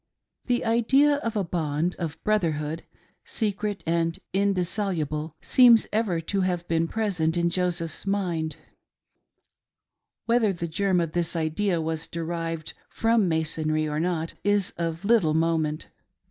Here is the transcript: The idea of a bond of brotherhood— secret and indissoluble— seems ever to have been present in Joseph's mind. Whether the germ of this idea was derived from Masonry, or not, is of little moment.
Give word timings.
The 0.47 0.65
idea 0.65 1.17
of 1.17 1.35
a 1.37 1.43
bond 1.43 1.93
of 1.99 2.17
brotherhood— 2.23 2.81
secret 3.39 3.83
and 3.85 4.17
indissoluble— 4.33 5.35
seems 5.53 5.85
ever 5.93 6.19
to 6.21 6.41
have 6.41 6.67
been 6.67 6.87
present 6.87 7.37
in 7.37 7.51
Joseph's 7.51 8.07
mind. 8.07 8.55
Whether 10.25 10.53
the 10.53 10.67
germ 10.67 10.99
of 11.01 11.11
this 11.11 11.35
idea 11.35 11.79
was 11.79 12.07
derived 12.07 12.73
from 12.89 13.29
Masonry, 13.29 13.87
or 13.87 13.99
not, 13.99 14.33
is 14.43 14.71
of 14.71 15.05
little 15.05 15.35
moment. 15.35 15.89